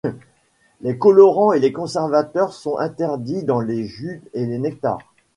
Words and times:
Les 0.81 0.97
colorants 0.97 1.53
et 1.53 1.59
les 1.59 1.71
conservateurs 1.71 2.53
sont 2.55 2.79
interdits 2.79 3.43
dans 3.43 3.59
les 3.59 3.85
jus 3.85 4.23
et 4.33 4.47
les 4.47 4.57
nectars. 4.57 5.13